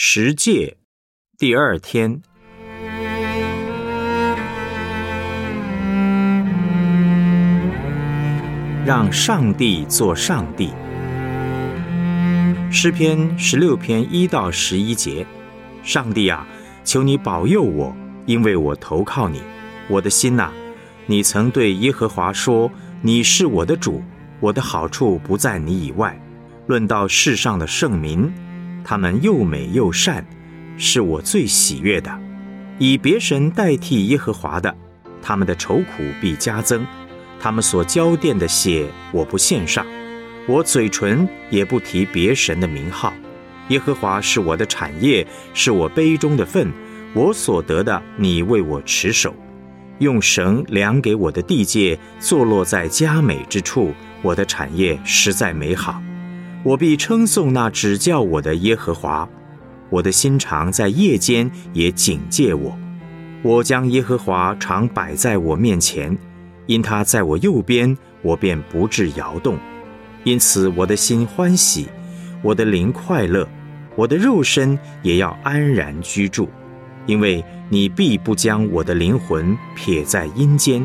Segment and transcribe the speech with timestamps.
[0.00, 0.76] 十诫
[1.36, 2.22] 第二天，
[8.86, 10.70] 让上帝做上帝。
[12.70, 15.26] 诗篇十六篇一到十一节：
[15.82, 16.46] 上帝啊，
[16.84, 17.92] 求你保佑我，
[18.24, 19.42] 因为我投靠你。
[19.88, 20.52] 我的心呐，
[21.06, 22.70] 你曾对耶和华说
[23.02, 24.00] ：“你是我的主，
[24.38, 26.16] 我的好处不在你以外。”
[26.68, 28.32] 论到世上的圣民。
[28.88, 30.24] 他们又美又善，
[30.78, 32.10] 是我最喜悦的。
[32.78, 34.74] 以别神代替耶和华的，
[35.20, 36.86] 他们的愁苦必加增。
[37.38, 39.84] 他们所浇奠的血，我不献上。
[40.46, 43.12] 我嘴唇也不提别神的名号。
[43.68, 46.72] 耶和华是我的产业，是我杯中的份。
[47.12, 49.36] 我所得的，你为我持守。
[49.98, 53.92] 用绳量给我的地界，坐落在佳美之处。
[54.22, 56.02] 我的产业实在美好。
[56.64, 59.28] 我必称颂那指教我的耶和华，
[59.90, 62.76] 我的心肠在夜间也警戒我。
[63.42, 66.16] 我将耶和华常摆在我面前，
[66.66, 69.56] 因他在我右边，我便不致摇动。
[70.24, 71.88] 因此我的心欢喜，
[72.42, 73.48] 我的灵快乐，
[73.94, 76.48] 我的肉身也要安然居住，
[77.06, 80.84] 因为你必不将我的灵魂撇在阴间，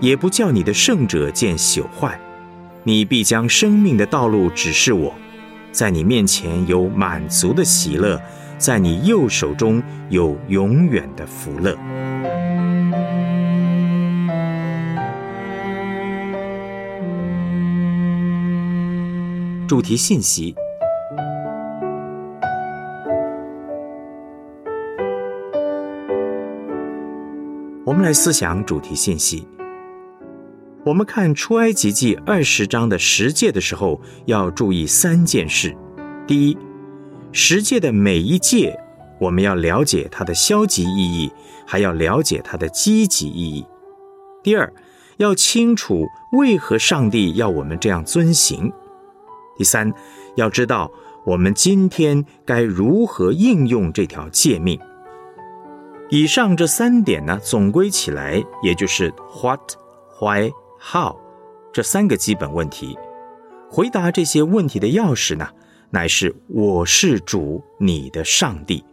[0.00, 2.20] 也不叫你的圣者见朽坏。
[2.88, 5.12] 你必将生命的道路指示我，
[5.72, 8.22] 在你面前有满足的喜乐，
[8.58, 11.76] 在你右手中有永远的福乐。
[19.66, 20.54] 主题信息，
[27.84, 29.44] 我们来思想主题信息。
[30.86, 35.76] 我们看出埃及记二十章的十诫的时候，要注意三件事：
[36.28, 36.56] 第一，
[37.32, 38.78] 十诫的每一诫，
[39.18, 41.32] 我们要了解它的消极意义，
[41.66, 43.66] 还要了解它的积极意义；
[44.44, 44.72] 第二，
[45.16, 48.70] 要清楚为何上帝要我们这样遵行；
[49.58, 49.92] 第三，
[50.36, 50.88] 要知道
[51.24, 54.78] 我们今天该如何应用这条诫命。
[56.10, 59.72] 以上这三点呢，总归起来，也就是 What、
[60.20, 60.52] Why。
[60.88, 61.16] How，
[61.72, 62.96] 这三个基本问题，
[63.68, 65.48] 回答这些问题的钥匙呢，
[65.90, 68.84] 乃是我是主你的上帝。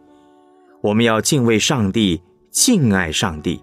[0.82, 3.62] 我们要敬畏上帝，敬爱上帝。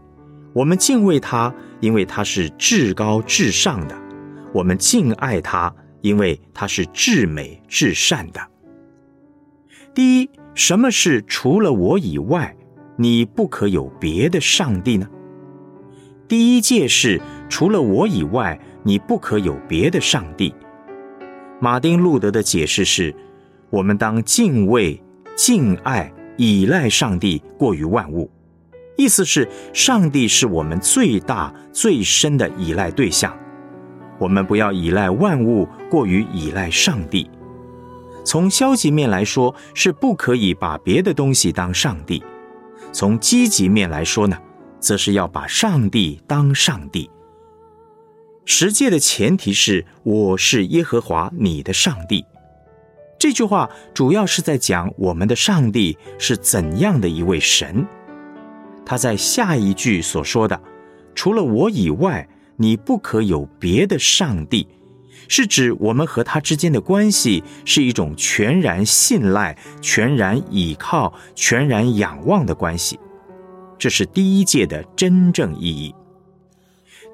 [0.53, 3.95] 我们敬畏他，因为他是至高至上的；
[4.53, 8.39] 我们敬爱他，因为他是至美至善的。
[9.93, 12.55] 第一，什么是除了我以外，
[12.95, 15.09] 你不可有别的上帝呢？
[16.29, 17.21] 第一戒是。
[17.51, 20.55] 除了我以外，你不可有别的上帝。
[21.59, 23.13] 马丁路德的解释是：
[23.69, 24.99] 我们当敬畏、
[25.35, 28.31] 敬爱、依赖上帝过于万物。
[28.95, 33.37] 意思是，上帝是我们最大、最深的依赖对象。
[34.17, 37.29] 我们不要依赖万物过于依赖上帝。
[38.23, 42.23] 从消极面来说，是不可以把别的东西当上帝；
[42.93, 44.37] 从积极面来说呢，
[44.79, 47.09] 则是要把上帝当上帝。
[48.45, 52.25] 十诫的前提是我是耶和华你的上帝。
[53.19, 57.85] 这句话主要是在讲我们的上帝是怎样的一位神。
[58.83, 60.59] 他在下一句所说的
[61.13, 64.67] “除了我以外，你不可有别的上帝”，
[65.29, 72.99] 是指我们和他之间的关系是一种全然信赖、全然倚靠、全然仰望的关系。
[73.77, 75.93] 这是第一诫的真正意义。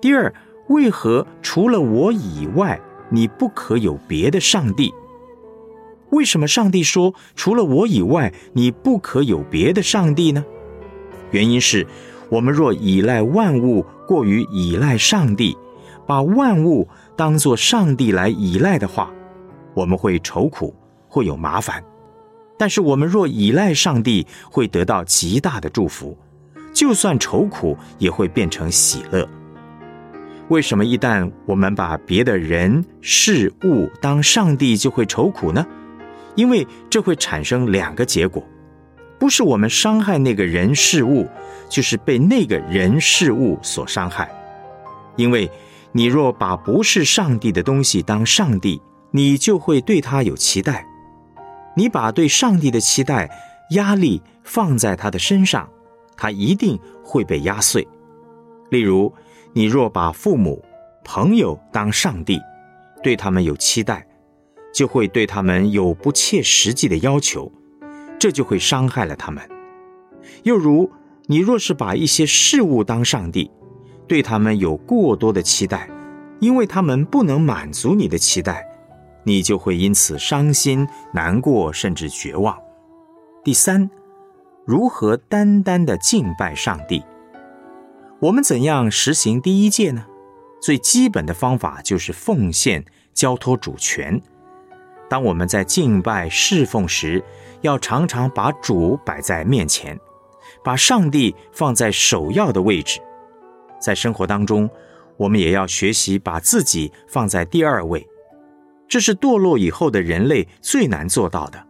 [0.02, 0.34] 第二。
[0.70, 2.80] 为何除了我以外，
[3.10, 4.94] 你不可有别的上帝？
[6.10, 10.44] 为什么上帝说除了我以外，你不可有别的上帝呢？
[11.32, 11.86] 原因是，
[12.30, 15.58] 我们若依赖万物过于依赖上帝，
[16.06, 19.12] 把万物当作上帝来依赖的话，
[19.74, 20.74] 我们会愁苦，
[21.08, 21.82] 会有麻烦；
[22.58, 26.18] 但是我们若依赖上帝，会得到极大的祝福，
[26.74, 29.28] 就算愁苦也会变成喜乐。
[30.50, 35.66] 为什么一旦我们把别的人事物当上帝，就会愁苦呢？
[36.36, 38.42] 因为这会产生两个结果：
[39.20, 41.28] 不是我们伤害那个人事物，
[41.68, 44.32] 就是被那个人事物所伤害。
[45.18, 45.52] 因为
[45.92, 50.86] 你若把不是上帝的东西当上帝，你就会对他有期待；
[51.76, 53.30] 你把对上帝的期待、
[53.72, 55.68] 压力放在他的身上，
[56.16, 57.86] 他一定会被压碎。
[58.70, 59.14] 例如。
[59.58, 60.64] 你若把父母、
[61.04, 62.40] 朋友当上帝，
[63.02, 64.06] 对他们有期待，
[64.72, 67.52] 就会对他们有不切实际的要求，
[68.20, 69.42] 这就会伤害了他们。
[70.44, 70.88] 又如，
[71.26, 73.50] 你若是把一些事物当上帝，
[74.08, 75.90] 对他们有过多的期待，
[76.40, 78.64] 因为他们不能满足你的期待，
[79.24, 82.56] 你就会因此伤心、难过，甚至绝望。
[83.44, 83.90] 第三，
[84.68, 87.04] 如何单单的敬拜上帝？
[88.20, 90.04] 我们怎样实行第一戒呢？
[90.60, 92.84] 最基本的方法就是奉献、
[93.14, 94.20] 交托主权。
[95.08, 97.24] 当我们在敬拜侍奉时，
[97.62, 100.00] 要常常把主摆在面前，
[100.64, 103.00] 把上帝放在首要的位置。
[103.80, 104.68] 在生活当中，
[105.18, 108.08] 我们也要学习把自己放在第二位。
[108.88, 111.64] 这是堕落以后的人类最难做到的。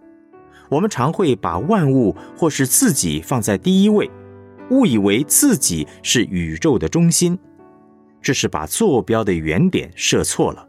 [0.69, 4.09] 我们常会把万物或是自己放在第一位，
[4.69, 7.37] 误以为自己是宇宙的中心。
[8.21, 10.67] 这是把坐标的原点设错了。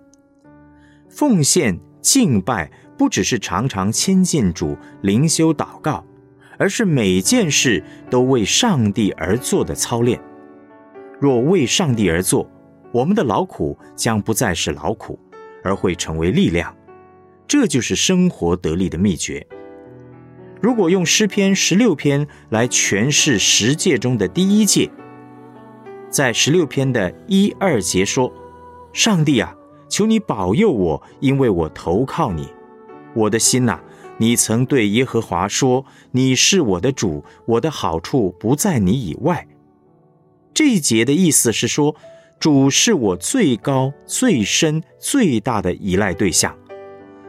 [1.09, 6.05] 奉献敬拜不只是常常亲近主、灵修祷告，
[6.59, 10.21] 而是每件事都为上帝而做的操练。
[11.21, 12.49] 若为上帝而做，
[12.93, 15.19] 我们的劳苦将不再是劳苦，
[15.65, 16.73] 而会成为力量。
[17.49, 19.45] 这就是生活得力的秘诀。
[20.60, 24.90] 如果用诗篇十六篇来诠释十诫中的第一诫。
[26.10, 28.32] 在十六篇的一二节说
[28.93, 29.55] ：“上帝啊，
[29.88, 32.49] 求你保佑我，因为我投靠你。
[33.14, 33.78] 我的心呐，
[34.16, 39.46] 你曾对耶和华说：你是我的主，我的好处不在你以外。”
[40.52, 41.94] 这一节的意思是说，
[42.40, 46.56] 主是我最高、最深、最大的依赖对象。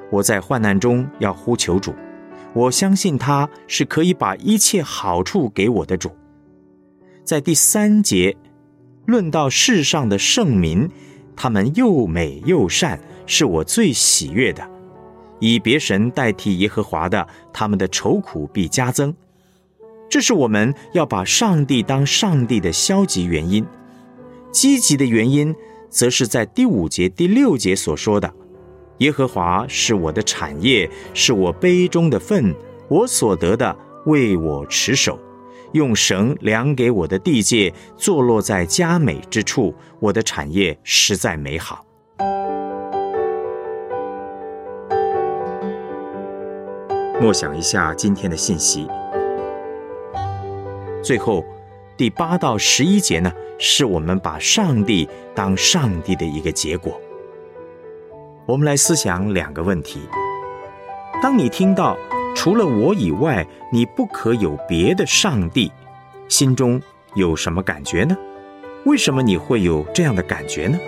[0.09, 1.93] 我在患难中要呼求主，
[2.53, 6.11] 我相信他是可以把一切好处给我的主。
[7.23, 8.35] 在第三节。
[9.05, 10.87] 论到世上的圣民，
[11.35, 14.69] 他们又美又善，是我最喜悦的。
[15.39, 19.11] 以别神代替耶和华的，他们的愁苦必加增。
[20.07, 23.65] 这是我们要把上帝当上帝的消极原因。
[24.51, 25.55] 积极的原因，
[25.89, 28.31] 则是在第五节、第六节所说的
[28.99, 32.55] ：“耶和华是我的产业，是我杯中的份，
[32.87, 33.75] 我所得的
[34.05, 35.19] 为我持守。”
[35.73, 39.71] 用绳量给我的地界，坐落在佳美之处。
[39.99, 41.85] 我的产业实在美好。
[47.21, 48.87] 默想一下今天的信息。
[51.03, 51.45] 最后，
[51.95, 56.99] 第八到十一节呢，是我们把上帝当上帝的一个结果。
[58.49, 59.99] 我们来思想两个问题：
[61.21, 61.95] 当你听到。
[62.35, 65.71] 除了我以外，你不可有别的上帝。
[66.29, 66.81] 心中
[67.13, 68.17] 有什么感觉呢？
[68.85, 70.79] 为什么你会有这样的感觉呢？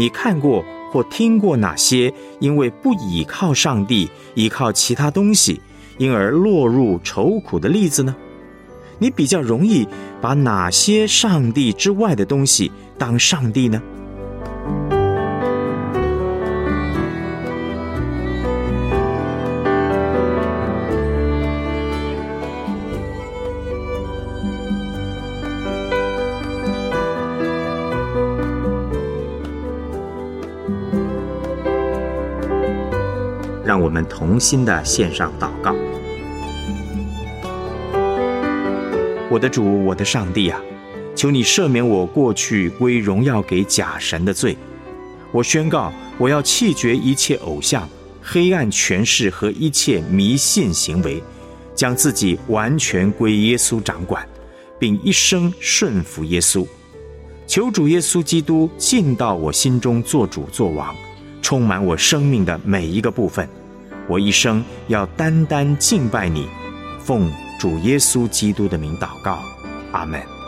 [0.00, 0.64] 你看过？
[0.90, 5.60] 或听过哪些因为不倚靠上帝，依靠其他东西，
[5.98, 8.16] 因而落入愁苦的例子呢？
[8.98, 9.86] 你比较容易
[10.22, 13.82] 把哪些上帝之外的东西当上帝呢？
[33.80, 35.74] 我们同心的献上祷告。
[39.30, 40.60] 我的主，我的上帝啊，
[41.16, 44.56] 求你赦免我过去归荣耀给假神的罪。
[45.32, 47.88] 我宣告，我要弃绝一切偶像、
[48.20, 51.22] 黑暗权势和一切迷信行为，
[51.74, 54.28] 将自己完全归耶稣掌管，
[54.78, 56.66] 并一生顺服耶稣。
[57.46, 60.94] 求主耶稣基督进到我心中做主做王，
[61.40, 63.48] 充满我生命的每一个部分。
[64.10, 66.48] 我一生要单单敬拜你，
[66.98, 69.38] 奉主耶稣基督的名祷告，
[69.92, 70.39] 阿门。